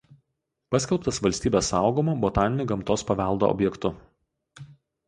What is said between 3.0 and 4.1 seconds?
paveldo objektu.